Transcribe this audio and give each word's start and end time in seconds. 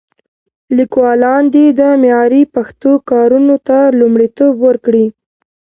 لیکوالان 0.77 1.43
دې 1.53 1.65
د 1.79 1.81
معیاري 2.01 2.43
پښتو 2.55 2.91
کارونو 3.09 3.55
ته 3.67 3.77
لومړیتوب 3.99 4.53
ورکړي. 4.67 5.05